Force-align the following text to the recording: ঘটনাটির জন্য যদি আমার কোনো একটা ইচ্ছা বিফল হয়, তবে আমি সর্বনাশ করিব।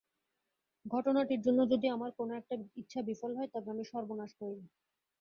ঘটনাটির 0.85 1.41
জন্য 1.41 1.59
যদি 1.71 1.87
আমার 1.87 2.11
কোনো 2.19 2.31
একটা 2.35 2.53
ইচ্ছা 2.75 3.01
বিফল 3.07 3.31
হয়, 3.37 3.49
তবে 3.53 3.67
আমি 3.71 3.83
সর্বনাশ 3.91 4.31
করিব। 4.39 4.61